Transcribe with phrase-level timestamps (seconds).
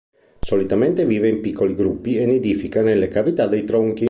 [0.41, 3.99] Solitamente vive in piccoli gruppi e nidifica nelle cavità dei tronchi.